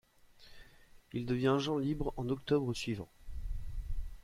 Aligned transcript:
Il 1.13 1.27
devient 1.27 1.49
agent 1.55 1.77
libre 1.77 2.11
en 2.17 2.27
octobre 2.29 2.73
suivant. 2.73 3.11